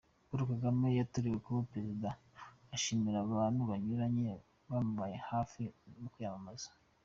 Paul 0.27 0.41
Kagame 0.51 0.87
yatorewe 0.99 1.37
kuba 1.45 1.67
Perezida 1.71 2.09
ashimira 2.75 3.17
abantu 3.27 3.61
banyuranye 3.69 4.25
bamubaye 4.69 5.17
hafi 5.29 5.63
mu 6.01 6.07
kwiyamamaza. 6.13 6.69